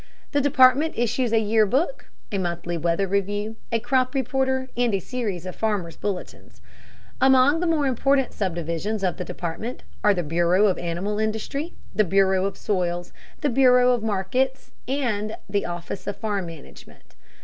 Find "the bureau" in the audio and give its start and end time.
10.15-10.65, 11.93-12.45, 13.41-13.91